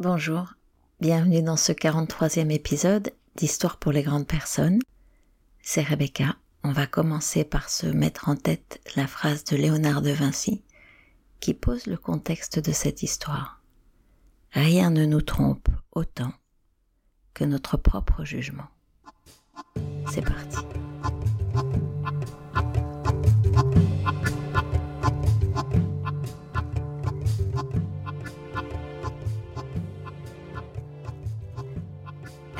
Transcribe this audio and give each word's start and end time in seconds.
Bonjour, 0.00 0.54
bienvenue 1.02 1.42
dans 1.42 1.58
ce 1.58 1.72
43e 1.72 2.50
épisode 2.50 3.12
d'Histoire 3.36 3.76
pour 3.76 3.92
les 3.92 4.02
grandes 4.02 4.26
personnes. 4.26 4.78
C'est 5.60 5.82
Rebecca. 5.82 6.36
On 6.64 6.72
va 6.72 6.86
commencer 6.86 7.44
par 7.44 7.68
se 7.68 7.84
mettre 7.84 8.30
en 8.30 8.34
tête 8.34 8.80
la 8.96 9.06
phrase 9.06 9.44
de 9.44 9.56
Léonard 9.58 10.00
de 10.00 10.08
Vinci 10.08 10.64
qui 11.38 11.52
pose 11.52 11.86
le 11.86 11.98
contexte 11.98 12.58
de 12.58 12.72
cette 12.72 13.02
histoire. 13.02 13.60
Rien 14.52 14.88
ne 14.88 15.04
nous 15.04 15.20
trompe 15.20 15.68
autant 15.92 16.32
que 17.34 17.44
notre 17.44 17.76
propre 17.76 18.24
jugement. 18.24 18.68
C'est 20.10 20.24
parti. 20.24 20.56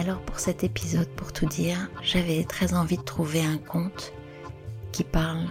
Alors 0.00 0.22
pour 0.22 0.38
cet 0.38 0.64
épisode, 0.64 1.10
pour 1.10 1.30
tout 1.30 1.44
dire, 1.44 1.90
j'avais 2.02 2.44
très 2.44 2.72
envie 2.72 2.96
de 2.96 3.02
trouver 3.02 3.42
un 3.42 3.58
conte 3.58 4.14
qui 4.92 5.04
parle 5.04 5.46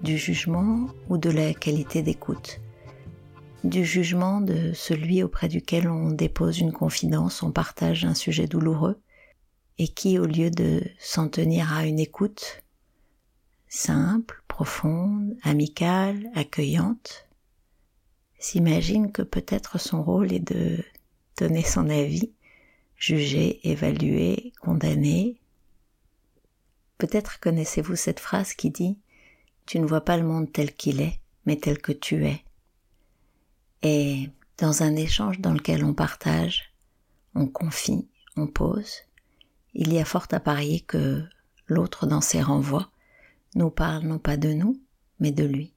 du 0.00 0.16
jugement 0.16 0.86
ou 1.08 1.18
de 1.18 1.28
la 1.28 1.52
qualité 1.54 2.00
d'écoute. 2.00 2.60
Du 3.64 3.84
jugement 3.84 4.40
de 4.40 4.72
celui 4.74 5.24
auprès 5.24 5.48
duquel 5.48 5.88
on 5.88 6.12
dépose 6.12 6.60
une 6.60 6.70
confidence, 6.70 7.42
on 7.42 7.50
partage 7.50 8.04
un 8.04 8.14
sujet 8.14 8.46
douloureux, 8.46 9.00
et 9.78 9.88
qui, 9.88 10.20
au 10.20 10.24
lieu 10.24 10.52
de 10.52 10.84
s'en 11.00 11.28
tenir 11.28 11.72
à 11.72 11.84
une 11.84 11.98
écoute 11.98 12.62
simple, 13.66 14.44
profonde, 14.46 15.34
amicale, 15.42 16.30
accueillante, 16.36 17.26
s'imagine 18.38 19.10
que 19.10 19.22
peut-être 19.22 19.80
son 19.80 20.00
rôle 20.00 20.32
est 20.32 20.38
de 20.38 20.78
donner 21.36 21.64
son 21.64 21.90
avis 21.90 22.30
juger, 23.00 23.68
évaluer, 23.68 24.52
condamner. 24.60 25.40
Peut-être 26.98 27.40
connaissez-vous 27.40 27.96
cette 27.96 28.20
phrase 28.20 28.52
qui 28.52 28.70
dit⁇ 28.70 28.92
Tu 29.66 29.80
ne 29.80 29.86
vois 29.86 30.04
pas 30.04 30.18
le 30.18 30.22
monde 30.22 30.52
tel 30.52 30.72
qu'il 30.76 31.00
est, 31.00 31.18
mais 31.46 31.56
tel 31.56 31.78
que 31.78 31.92
tu 31.92 32.26
es⁇ 32.26 32.34
Et 33.82 34.28
dans 34.58 34.82
un 34.82 34.94
échange 34.94 35.40
dans 35.40 35.54
lequel 35.54 35.82
on 35.82 35.94
partage, 35.94 36.74
on 37.34 37.46
confie, 37.46 38.06
on 38.36 38.46
pose, 38.46 38.98
il 39.72 39.92
y 39.92 39.98
a 39.98 40.04
fort 40.04 40.26
à 40.32 40.40
parier 40.40 40.80
que 40.80 41.24
l'autre 41.66 42.06
dans 42.06 42.20
ses 42.20 42.42
renvois 42.42 42.90
nous 43.54 43.70
parle 43.70 44.04
non 44.04 44.18
pas 44.18 44.36
de 44.36 44.52
nous, 44.52 44.78
mais 45.20 45.30
de 45.30 45.44
lui. 45.44 45.72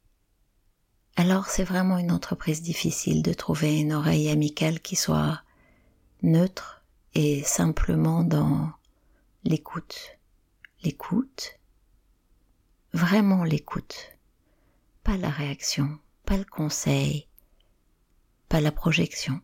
Alors 1.16 1.46
c'est 1.46 1.64
vraiment 1.64 2.00
une 2.00 2.12
entreprise 2.12 2.62
difficile 2.62 3.24
de 3.24 3.34
trouver 3.34 3.80
une 3.80 3.94
oreille 3.94 4.30
amicale 4.30 4.82
qui 4.82 4.96
soit 4.96 5.42
neutre, 6.24 6.83
et 7.16 7.44
simplement 7.44 8.24
dans 8.24 8.72
l'écoute, 9.44 10.18
l'écoute, 10.84 11.60
vraiment 12.94 13.44
l'écoute, 13.44 14.18
pas 15.04 15.18
la 15.18 15.30
réaction, 15.30 16.00
pas 16.26 16.38
le 16.38 16.46
conseil, 16.46 17.28
pas 18.50 18.62
la 18.62 18.72
projection, 18.72 19.42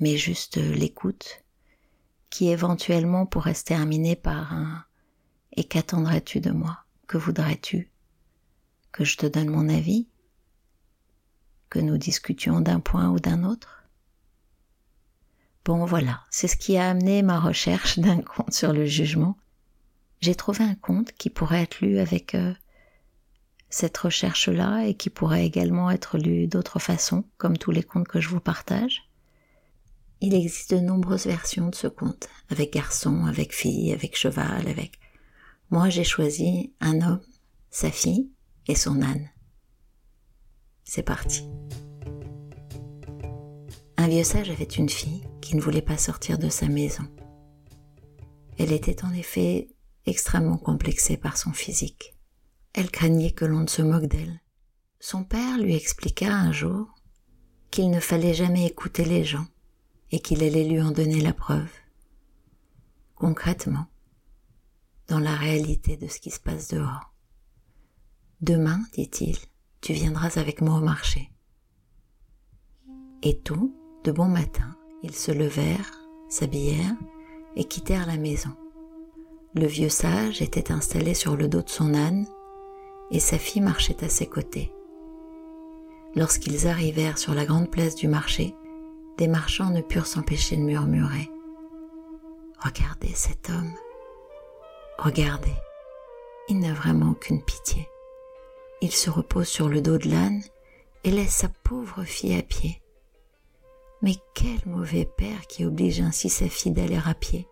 mais 0.00 0.16
juste 0.16 0.56
l'écoute, 0.56 1.42
qui 2.30 2.48
éventuellement 2.48 3.26
pourrait 3.26 3.54
se 3.54 3.64
terminer 3.64 4.16
par 4.16 4.52
un 4.54 4.84
Et 5.54 5.64
qu'attendrais-tu 5.64 6.40
de 6.40 6.50
moi? 6.50 6.84
Que 7.06 7.18
voudrais-tu? 7.18 7.90
Que 8.90 9.04
je 9.04 9.18
te 9.18 9.26
donne 9.26 9.50
mon 9.50 9.68
avis? 9.68 10.08
Que 11.68 11.78
nous 11.78 11.98
discutions 11.98 12.60
d'un 12.60 12.80
point 12.80 13.10
ou 13.10 13.20
d'un 13.20 13.44
autre? 13.44 13.81
Bon 15.64 15.84
voilà, 15.84 16.22
c'est 16.30 16.48
ce 16.48 16.56
qui 16.56 16.76
a 16.76 16.90
amené 16.90 17.22
ma 17.22 17.38
recherche 17.38 17.98
d'un 17.98 18.20
conte 18.22 18.52
sur 18.52 18.72
le 18.72 18.84
jugement. 18.84 19.36
J'ai 20.20 20.34
trouvé 20.34 20.64
un 20.64 20.74
conte 20.74 21.12
qui 21.12 21.30
pourrait 21.30 21.62
être 21.62 21.80
lu 21.80 21.98
avec 21.98 22.34
euh, 22.34 22.52
cette 23.70 23.96
recherche-là 23.96 24.84
et 24.86 24.94
qui 24.94 25.10
pourrait 25.10 25.46
également 25.46 25.90
être 25.90 26.18
lu 26.18 26.46
d'autres 26.46 26.78
façons, 26.78 27.24
comme 27.38 27.56
tous 27.56 27.70
les 27.70 27.82
contes 27.82 28.08
que 28.08 28.20
je 28.20 28.28
vous 28.28 28.40
partage. 28.40 29.08
Il 30.20 30.34
existe 30.34 30.74
de 30.74 30.80
nombreuses 30.80 31.26
versions 31.26 31.68
de 31.68 31.74
ce 31.74 31.88
conte, 31.88 32.28
avec 32.50 32.72
garçon, 32.72 33.26
avec 33.26 33.54
fille, 33.54 33.92
avec 33.92 34.16
cheval, 34.16 34.68
avec... 34.68 34.98
Moi 35.70 35.88
j'ai 35.88 36.04
choisi 36.04 36.72
un 36.80 37.00
homme, 37.00 37.22
sa 37.70 37.90
fille 37.90 38.30
et 38.68 38.74
son 38.74 39.00
âne. 39.02 39.30
C'est 40.84 41.02
parti. 41.02 41.44
Un 44.02 44.08
vieux 44.08 44.24
sage 44.24 44.50
avait 44.50 44.64
une 44.64 44.88
fille 44.88 45.22
qui 45.40 45.54
ne 45.54 45.60
voulait 45.60 45.80
pas 45.80 45.96
sortir 45.96 46.36
de 46.36 46.48
sa 46.48 46.66
maison. 46.66 47.04
Elle 48.58 48.72
était 48.72 49.04
en 49.04 49.12
effet 49.12 49.68
extrêmement 50.06 50.58
complexée 50.58 51.16
par 51.16 51.36
son 51.36 51.52
physique. 51.52 52.16
Elle 52.72 52.90
craignait 52.90 53.30
que 53.30 53.44
l'on 53.44 53.60
ne 53.60 53.68
se 53.68 53.80
moque 53.80 54.06
d'elle. 54.06 54.40
Son 54.98 55.22
père 55.22 55.56
lui 55.56 55.76
expliqua 55.76 56.34
un 56.34 56.50
jour 56.50 56.92
qu'il 57.70 57.92
ne 57.92 58.00
fallait 58.00 58.34
jamais 58.34 58.66
écouter 58.66 59.04
les 59.04 59.22
gens 59.22 59.46
et 60.10 60.18
qu'il 60.18 60.42
allait 60.42 60.64
lui 60.64 60.82
en 60.82 60.90
donner 60.90 61.20
la 61.20 61.32
preuve. 61.32 61.70
Concrètement, 63.14 63.86
dans 65.06 65.20
la 65.20 65.36
réalité 65.36 65.96
de 65.96 66.08
ce 66.08 66.18
qui 66.18 66.32
se 66.32 66.40
passe 66.40 66.66
dehors. 66.66 67.14
Demain, 68.40 68.80
dit-il, 68.94 69.38
tu 69.80 69.92
viendras 69.92 70.40
avec 70.40 70.60
moi 70.60 70.78
au 70.78 70.82
marché. 70.82 71.30
Et 73.22 73.38
tout, 73.38 73.76
de 74.04 74.12
bon 74.12 74.26
matin, 74.26 74.76
ils 75.02 75.14
se 75.14 75.30
levèrent, 75.30 76.00
s'habillèrent 76.28 76.96
et 77.56 77.64
quittèrent 77.64 78.06
la 78.06 78.16
maison. 78.16 78.50
Le 79.54 79.66
vieux 79.66 79.88
sage 79.88 80.42
était 80.42 80.72
installé 80.72 81.14
sur 81.14 81.36
le 81.36 81.48
dos 81.48 81.62
de 81.62 81.68
son 81.68 81.94
âne 81.94 82.26
et 83.10 83.20
sa 83.20 83.38
fille 83.38 83.62
marchait 83.62 84.02
à 84.02 84.08
ses 84.08 84.26
côtés. 84.26 84.72
Lorsqu'ils 86.14 86.66
arrivèrent 86.66 87.18
sur 87.18 87.34
la 87.34 87.44
grande 87.44 87.70
place 87.70 87.94
du 87.94 88.08
marché, 88.08 88.54
des 89.18 89.28
marchands 89.28 89.70
ne 89.70 89.82
purent 89.82 90.06
s'empêcher 90.06 90.56
de 90.56 90.62
murmurer. 90.62 91.30
Regardez 92.58 93.12
cet 93.14 93.50
homme. 93.50 93.72
Regardez. 94.98 95.54
Il 96.48 96.58
n'a 96.60 96.72
vraiment 96.72 97.10
aucune 97.10 97.42
pitié. 97.42 97.88
Il 98.80 98.90
se 98.92 99.10
repose 99.10 99.48
sur 99.48 99.68
le 99.68 99.80
dos 99.80 99.98
de 99.98 100.08
l'âne 100.08 100.42
et 101.04 101.10
laisse 101.10 101.36
sa 101.36 101.48
pauvre 101.48 102.04
fille 102.04 102.36
à 102.36 102.42
pied. 102.42 102.80
Mais 104.02 104.16
quel 104.34 104.60
mauvais 104.66 105.08
père 105.16 105.46
qui 105.46 105.64
oblige 105.64 106.00
ainsi 106.00 106.28
sa 106.28 106.48
fille 106.48 106.72
d'aller 106.72 107.00
à 107.04 107.14
pied. 107.14 107.46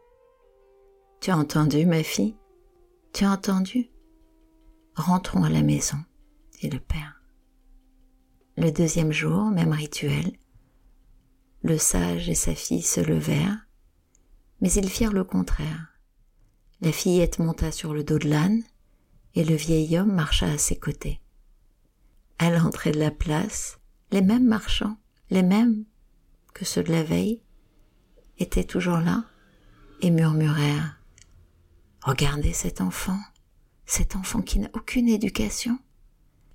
Tu 1.20 1.30
as 1.30 1.38
entendu, 1.38 1.86
ma 1.86 2.02
fille? 2.02 2.36
Tu 3.12 3.24
as 3.24 3.30
entendu? 3.30 3.90
Rentrons 4.96 5.44
à 5.44 5.48
la 5.48 5.62
maison, 5.62 5.98
dit 6.60 6.68
le 6.68 6.80
père. 6.80 7.22
Le 8.56 8.70
deuxième 8.72 9.12
jour, 9.12 9.44
même 9.44 9.72
rituel, 9.72 10.32
le 11.62 11.78
sage 11.78 12.28
et 12.28 12.34
sa 12.34 12.54
fille 12.54 12.82
se 12.82 13.00
levèrent, 13.00 13.66
mais 14.60 14.72
ils 14.72 14.88
firent 14.88 15.12
le 15.12 15.24
contraire. 15.24 15.88
La 16.80 16.90
fillette 16.90 17.38
monta 17.38 17.70
sur 17.70 17.94
le 17.94 18.02
dos 18.02 18.18
de 18.18 18.28
l'âne, 18.28 18.62
et 19.34 19.44
le 19.44 19.54
vieil 19.54 19.96
homme 19.98 20.12
marcha 20.12 20.46
à 20.46 20.58
ses 20.58 20.76
côtés. 20.76 21.20
À 22.38 22.50
l'entrée 22.50 22.90
de 22.90 22.98
la 22.98 23.10
place, 23.10 23.78
les 24.10 24.22
mêmes 24.22 24.46
marchands, 24.46 24.96
les 25.30 25.42
mêmes 25.42 25.84
que 26.52 26.64
ceux 26.64 26.82
de 26.82 26.92
la 26.92 27.02
veille, 27.02 27.42
étaient 28.38 28.64
toujours 28.64 28.98
là 28.98 29.24
et 30.00 30.10
murmurèrent 30.10 31.00
Regardez 32.02 32.54
cet 32.54 32.80
enfant, 32.80 33.18
cet 33.84 34.16
enfant 34.16 34.40
qui 34.40 34.58
n'a 34.58 34.70
aucune 34.72 35.08
éducation. 35.08 35.78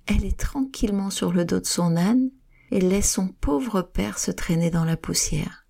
Elle 0.06 0.24
est 0.24 0.38
tranquillement 0.38 1.10
sur 1.10 1.32
le 1.32 1.44
dos 1.44 1.60
de 1.60 1.66
son 1.66 1.96
âne 1.96 2.30
et 2.72 2.80
laisse 2.80 3.12
son 3.12 3.28
pauvre 3.28 3.82
père 3.82 4.18
se 4.18 4.32
traîner 4.32 4.70
dans 4.70 4.84
la 4.84 4.96
poussière. 4.96 5.66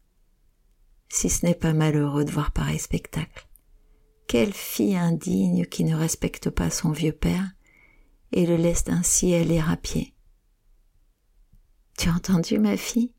Si 1.09 1.29
ce 1.29 1.45
n'est 1.45 1.55
pas 1.55 1.75
malheureux 1.75 2.25
de 2.25 2.31
voir 2.31 2.53
pareil 2.53 2.79
spectacle. 2.79 3.47
Quelle 4.27 4.53
fille 4.53 4.97
indigne 4.97 5.67
qui 5.67 5.85
ne 5.85 5.95
respecte 5.95 6.51
pas 6.51 6.71
son 6.71 6.91
vieux 6.91 7.13
père 7.13 7.49
et 8.33 8.47
le 8.47 8.57
laisse 8.57 8.85
ainsi 8.89 9.35
aller 9.35 9.61
à 9.61 9.77
pied. 9.77 10.15
Tu 11.97 12.09
as 12.09 12.15
entendu, 12.15 12.59
ma 12.59 12.77
fille? 12.77 13.13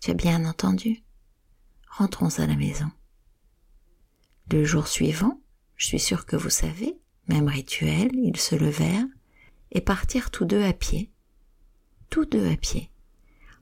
Tu 0.00 0.10
as 0.10 0.14
bien 0.14 0.44
entendu. 0.44 1.02
Rentrons 1.90 2.38
à 2.38 2.46
la 2.46 2.56
maison. 2.56 2.90
Le 4.50 4.64
jour 4.64 4.86
suivant, 4.86 5.40
je 5.76 5.86
suis 5.86 6.00
sûr 6.00 6.26
que 6.26 6.36
vous 6.36 6.50
savez, 6.50 6.96
même 7.28 7.48
rituel, 7.48 8.10
ils 8.14 8.38
se 8.38 8.54
levèrent 8.54 9.06
et 9.72 9.80
partirent 9.80 10.30
tous 10.30 10.44
deux 10.44 10.62
à 10.62 10.72
pied, 10.72 11.10
tous 12.10 12.24
deux 12.24 12.50
à 12.50 12.56
pied, 12.56 12.90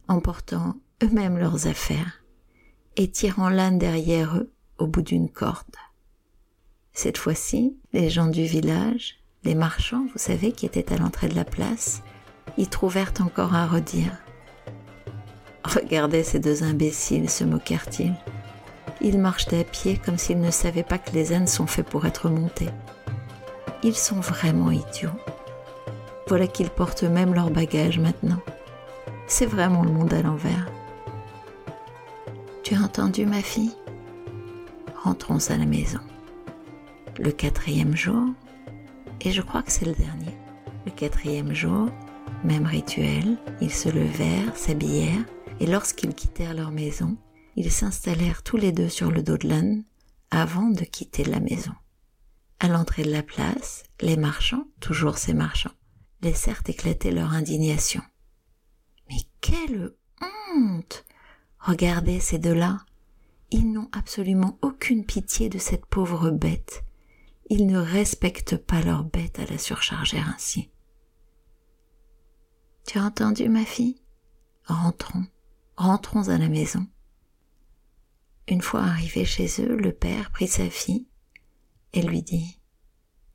emportant 0.08 0.76
eux-mêmes 1.02 1.38
leurs 1.38 1.66
affaires 1.66 2.22
et 2.96 3.10
tirant 3.10 3.48
l'âne 3.48 3.78
derrière 3.78 4.36
eux 4.36 4.52
au 4.78 4.86
bout 4.86 5.02
d'une 5.02 5.28
corde. 5.28 5.76
Cette 6.92 7.18
fois-ci, 7.18 7.76
les 7.92 8.08
gens 8.08 8.28
du 8.28 8.44
village, 8.44 9.16
les 9.44 9.54
marchands, 9.54 10.06
vous 10.12 10.18
savez, 10.18 10.52
qui 10.52 10.66
étaient 10.66 10.92
à 10.92 10.96
l'entrée 10.96 11.28
de 11.28 11.34
la 11.34 11.44
place, 11.44 12.02
y 12.56 12.66
trouvèrent 12.66 13.12
encore 13.20 13.54
à 13.54 13.66
redire. 13.66 14.16
Regardez 15.66 16.22
ces 16.22 16.38
deux 16.38 16.62
imbéciles, 16.62 17.28
se 17.28 17.42
moquèrent-ils. 17.42 18.14
Ils 19.00 19.18
marchaient 19.18 19.60
à 19.60 19.64
pied 19.64 20.00
comme 20.02 20.16
s'ils 20.16 20.40
ne 20.40 20.50
savaient 20.50 20.84
pas 20.84 20.98
que 20.98 21.10
les 21.12 21.32
ânes 21.32 21.48
sont 21.48 21.66
faits 21.66 21.88
pour 21.88 22.06
être 22.06 22.30
montés. 22.30 22.70
Ils 23.82 23.96
sont 23.96 24.20
vraiment 24.20 24.70
idiots. 24.70 25.10
Voilà 26.28 26.46
qu'ils 26.46 26.70
portent 26.70 27.02
même 27.02 27.34
leurs 27.34 27.50
bagages 27.50 27.98
maintenant. 27.98 28.40
C'est 29.26 29.46
vraiment 29.46 29.82
le 29.82 29.90
monde 29.90 30.14
à 30.14 30.22
l'envers. 30.22 30.68
Tu 32.62 32.74
as 32.74 32.80
entendu 32.80 33.26
ma 33.26 33.42
fille? 33.42 33.74
Rentrons 35.02 35.50
à 35.50 35.56
la 35.56 35.66
maison. 35.66 36.00
Le 37.18 37.32
quatrième 37.32 37.96
jour, 37.96 38.24
et 39.20 39.30
je 39.32 39.42
crois 39.42 39.62
que 39.62 39.72
c'est 39.72 39.86
le 39.86 39.94
dernier, 39.94 40.36
le 40.84 40.92
quatrième 40.92 41.54
jour, 41.54 41.88
même 42.44 42.66
rituel, 42.66 43.36
ils 43.60 43.72
se 43.72 43.88
levèrent, 43.88 44.56
s'habillèrent, 44.56 45.24
et 45.60 45.66
lorsqu'ils 45.66 46.14
quittèrent 46.14 46.54
leur 46.54 46.70
maison, 46.70 47.16
ils 47.56 47.70
s'installèrent 47.70 48.42
tous 48.42 48.56
les 48.56 48.72
deux 48.72 48.88
sur 48.88 49.10
le 49.10 49.22
dos 49.22 49.38
de 49.38 49.48
l'âne 49.48 49.84
avant 50.30 50.68
de 50.68 50.84
quitter 50.84 51.24
la 51.24 51.40
maison. 51.40 51.72
À 52.60 52.68
l'entrée 52.68 53.04
de 53.04 53.10
la 53.10 53.22
place, 53.22 53.84
les 54.00 54.16
marchands, 54.16 54.66
toujours 54.80 55.18
ces 55.18 55.34
marchands, 55.34 55.74
laissèrent 56.22 56.62
éclater 56.66 57.10
leur 57.10 57.32
indignation. 57.32 58.02
Mais 59.08 59.20
quelle 59.40 59.94
honte 60.20 61.04
Regardez 61.58 62.20
ces 62.20 62.38
deux-là. 62.38 62.78
Ils 63.50 63.72
n'ont 63.72 63.88
absolument 63.92 64.58
aucune 64.62 65.04
pitié 65.04 65.48
de 65.48 65.58
cette 65.58 65.86
pauvre 65.86 66.30
bête. 66.30 66.84
Ils 67.48 67.66
ne 67.66 67.78
respectent 67.78 68.56
pas 68.56 68.82
leur 68.82 69.04
bête 69.04 69.38
à 69.38 69.46
la 69.46 69.58
surcharger 69.58 70.18
ainsi. 70.18 70.70
Tu 72.86 72.98
as 72.98 73.04
entendu, 73.04 73.48
ma 73.48 73.64
fille? 73.64 74.00
Rentrons, 74.64 75.26
rentrons 75.76 76.28
à 76.28 76.38
la 76.38 76.49
maison. 76.49 76.87
Une 78.49 78.62
fois 78.62 78.82
arrivés 78.82 79.25
chez 79.25 79.46
eux, 79.61 79.76
le 79.76 79.93
père 79.93 80.31
prit 80.31 80.49
sa 80.49 80.70
fille 80.70 81.08
et 81.93 82.02
lui 82.02 82.23
dit 82.23 82.61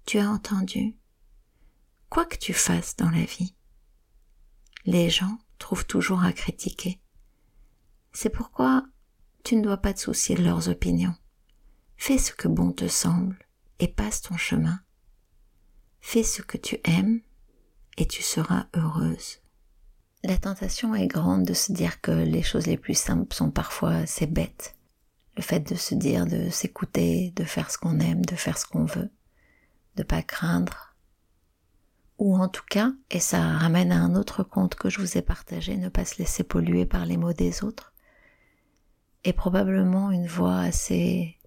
Tu 0.05 0.19
as 0.19 0.29
entendu? 0.29 0.95
Quoi 2.09 2.25
que 2.25 2.37
tu 2.37 2.53
fasses 2.53 2.95
dans 2.95 3.09
la 3.09 3.23
vie, 3.23 3.55
les 4.85 5.09
gens 5.09 5.37
trouvent 5.59 5.85
toujours 5.85 6.23
à 6.23 6.33
critiquer. 6.33 6.99
C'est 8.13 8.29
pourquoi 8.29 8.85
tu 9.43 9.55
ne 9.55 9.61
dois 9.61 9.77
pas 9.77 9.93
te 9.93 9.99
soucier 9.99 10.35
de 10.35 10.43
leurs 10.43 10.69
opinions. 10.69 11.15
Fais 11.97 12.17
ce 12.17 12.33
que 12.33 12.47
bon 12.47 12.71
te 12.71 12.87
semble 12.87 13.37
et 13.79 13.87
passe 13.87 14.21
ton 14.21 14.37
chemin. 14.37 14.81
Fais 15.99 16.23
ce 16.23 16.41
que 16.41 16.57
tu 16.57 16.79
aimes 16.83 17.21
et 17.97 18.07
tu 18.07 18.21
seras 18.21 18.67
heureuse. 18.75 19.40
La 20.23 20.37
tentation 20.37 20.93
est 20.93 21.07
grande 21.07 21.45
de 21.45 21.53
se 21.53 21.71
dire 21.71 21.99
que 21.99 22.11
les 22.11 22.43
choses 22.43 22.67
les 22.67 22.77
plus 22.77 22.97
simples 22.97 23.33
sont 23.33 23.49
parfois 23.49 23.93
assez 23.93 24.27
bêtes. 24.27 24.75
Le 25.35 25.41
fait 25.41 25.61
de 25.61 25.75
se 25.75 25.95
dire 25.95 26.27
de 26.27 26.49
s'écouter, 26.49 27.31
de 27.35 27.43
faire 27.43 27.71
ce 27.71 27.79
qu'on 27.79 27.99
aime, 27.99 28.23
de 28.25 28.35
faire 28.35 28.57
ce 28.57 28.67
qu'on 28.67 28.85
veut, 28.85 29.09
de 29.95 30.03
pas 30.03 30.21
craindre. 30.21 30.95
Ou 32.19 32.37
en 32.37 32.47
tout 32.47 32.65
cas, 32.69 32.91
et 33.09 33.19
ça 33.19 33.41
ramène 33.57 33.91
à 33.91 33.99
un 33.99 34.15
autre 34.15 34.43
conte 34.43 34.75
que 34.75 34.91
je 34.91 34.99
vous 34.99 35.17
ai 35.17 35.23
partagé, 35.23 35.75
ne 35.75 35.89
pas 35.89 36.05
se 36.05 36.19
laisser 36.19 36.43
polluer 36.43 36.85
par 36.85 37.07
les 37.07 37.17
mots 37.17 37.33
des 37.33 37.63
autres, 37.63 37.93
est 39.23 39.33
probablement 39.33 40.11
une 40.11 40.27
voie 40.27 40.59
assez, 40.59 41.39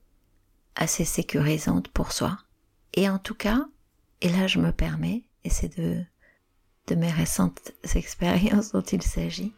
assez 0.74 1.04
sécurisante 1.04 1.88
pour 1.88 2.10
soi. 2.10 2.38
Et 2.94 3.08
en 3.08 3.20
tout 3.20 3.36
cas, 3.36 3.66
et 4.20 4.28
là 4.30 4.48
je 4.48 4.58
me 4.58 4.72
permets, 4.72 5.22
et 5.44 5.50
c'est 5.50 5.78
de, 5.78 6.04
de 6.86 6.94
mes 6.94 7.10
récentes 7.10 7.72
expériences 7.94 8.72
dont 8.72 8.82
il 8.82 9.02
s'agit, 9.02 9.54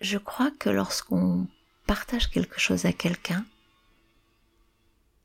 je 0.00 0.18
crois 0.18 0.50
que 0.58 0.70
lorsqu'on 0.70 1.46
partage 1.86 2.30
quelque 2.30 2.60
chose 2.60 2.84
à 2.84 2.92
quelqu'un 2.92 3.44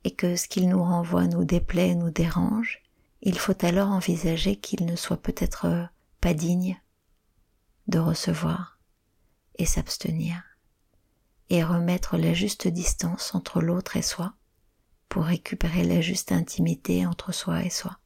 et 0.04 0.12
que 0.12 0.36
ce 0.36 0.48
qu'il 0.48 0.68
nous 0.70 0.84
renvoie 0.84 1.28
nous 1.28 1.46
déplaît, 1.46 1.96
nous 1.96 2.10
dérange, 2.10 2.82
il 3.22 3.38
faut 3.38 3.66
alors 3.66 3.90
envisager 3.90 4.58
qu'il 4.58 4.86
ne 4.86 4.96
soit 4.96 5.22
peut-être 5.22 5.88
pas 6.20 6.34
digne 6.34 6.82
de 7.88 8.00
recevoir 8.00 8.80
et 9.56 9.66
s'abstenir 9.66 10.42
et 11.50 11.64
remettre 11.64 12.18
la 12.18 12.34
juste 12.34 12.68
distance 12.68 13.36
entre 13.36 13.62
l'autre 13.62 13.98
et 13.98 14.02
soi 14.02 14.34
pour 15.08 15.26
récupérer 15.26 15.84
la 15.84 16.02
juste 16.02 16.32
intimité 16.32 17.06
entre 17.06 17.32
soi 17.32 17.64
et 17.64 17.70
soi. 17.70 18.00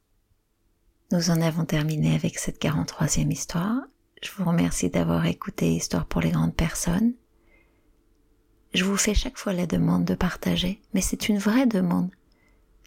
Nous 1.09 1.29
en 1.29 1.39
avons 1.39 1.63
terminé 1.63 2.15
avec 2.15 2.37
cette 2.37 2.61
43e 2.61 3.31
histoire. 3.31 3.81
Je 4.21 4.29
vous 4.35 4.43
remercie 4.43 4.89
d'avoir 4.89 5.25
écouté 5.25 5.73
Histoire 5.73 6.05
pour 6.05 6.19
les 6.19 6.31
grandes 6.31 6.55
personnes. 6.55 7.13
Je 8.73 8.83
vous 8.83 8.97
fais 8.97 9.13
chaque 9.13 9.37
fois 9.37 9.53
la 9.53 9.67
demande 9.67 10.03
de 10.03 10.15
partager, 10.15 10.81
mais 10.93 10.99
c'est 10.99 11.29
une 11.29 11.37
vraie 11.37 11.65
demande. 11.65 12.11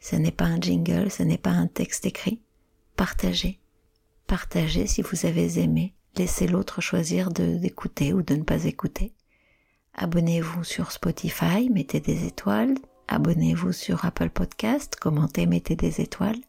Ce 0.03 0.17
n'est 0.17 0.33
pas 0.33 0.45
un 0.45 0.61
jingle, 0.61 1.11
ce 1.11 1.23
n'est 1.23 1.39
pas 1.39 1.51
un 1.51 1.67
texte 1.67 2.05
écrit. 2.05 2.43
Partagez. 2.95 3.59
Partagez 4.27 4.87
si 4.87 5.01
vous 5.01 5.25
avez 5.25 5.59
aimé. 5.59 5.95
Laissez 6.17 6.47
l'autre 6.47 6.83
choisir 6.83 7.31
d'écouter 7.31 8.13
ou 8.13 8.21
de 8.21 8.35
ne 8.35 8.43
pas 8.43 8.65
écouter. 8.65 9.15
Abonnez-vous 9.95 10.65
sur 10.65 10.93
Spotify, 10.93 11.71
mettez 11.71 12.01
des 12.01 12.27
étoiles. 12.27 12.75
Abonnez-vous 13.09 13.73
sur 13.73 14.05
Apple 14.05 14.29
Podcast, 14.29 14.97
commentez, 15.01 15.47
mettez 15.47 15.75
des 15.75 16.03
étoiles. 16.03 16.41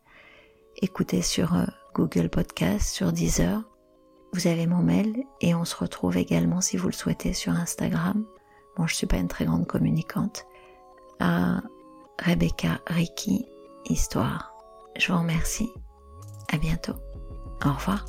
Écoutez 0.81 1.21
sur 1.21 1.55
euh, 1.55 1.65
Google 1.93 2.29
Podcast, 2.29 2.93
sur 2.93 3.11
Deezer. 3.11 3.63
Vous 4.33 4.47
avez 4.47 4.67
mon 4.67 4.81
mail 4.81 5.23
et 5.41 5.53
on 5.55 5.65
se 5.65 5.75
retrouve 5.75 6.17
également 6.17 6.61
si 6.61 6.77
vous 6.77 6.87
le 6.87 6.93
souhaitez 6.93 7.33
sur 7.33 7.53
Instagram 7.53 8.25
bon 8.75 8.87
je 8.87 8.95
suis 8.95 9.07
pas 9.07 9.17
une 9.17 9.27
très 9.27 9.45
grande 9.45 9.67
communicante, 9.67 10.45
à 11.19 11.61
Rebecca 12.19 12.79
Ricky 12.87 13.45
Histoire. 13.85 14.53
Je 14.97 15.11
vous 15.11 15.19
remercie. 15.19 15.69
À 16.51 16.57
bientôt. 16.57 16.95
Au 17.65 17.73
revoir. 17.73 18.05